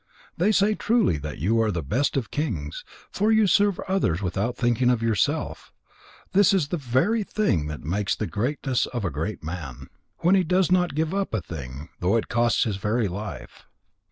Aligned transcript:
They 0.35 0.51
say 0.51 0.73
truly 0.73 1.19
that 1.19 1.37
you 1.37 1.61
are 1.61 1.69
the 1.69 1.83
best 1.83 2.17
of 2.17 2.31
kings, 2.31 2.83
for 3.11 3.31
you 3.31 3.45
serve 3.45 3.79
others 3.81 4.19
without 4.19 4.57
thinking 4.57 4.89
of 4.89 5.03
yourself. 5.03 5.71
This 6.33 6.55
is 6.55 6.69
the 6.69 6.77
very 6.77 7.21
thing 7.23 7.67
that 7.67 7.83
makes 7.83 8.15
the 8.15 8.25
greatness 8.25 8.87
of 8.87 9.05
a 9.05 9.11
great 9.11 9.43
man, 9.43 9.89
when 10.21 10.33
he 10.33 10.43
does 10.43 10.71
not 10.71 10.95
give 10.95 11.13
a 11.13 11.25
thing 11.39 11.81
up, 11.81 11.87
though 11.99 12.15
it 12.17 12.29
costs 12.29 12.63
his 12.63 12.77
very 12.77 13.07
life." 13.07 13.67